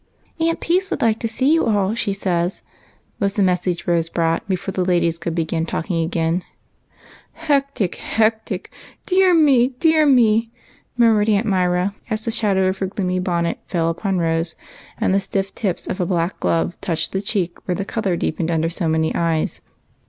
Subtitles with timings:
[0.39, 2.63] "Aunt Peace would like to see you all, she says,"
[3.19, 6.43] was the message Rose brought before the ladies could begin again."
[7.45, 8.73] Hectic, hectic!—
[9.05, 10.49] dear me, dear me!"
[10.97, 14.01] murmured Aunt Myra, as the shadow of her gloomy bonnet fell A UNTS.
[14.01, 14.55] 43 upon Rose,
[14.97, 18.49] and the stiff tips of a black glove touched the cheek where the color deepened
[18.49, 19.61] under so many eyes.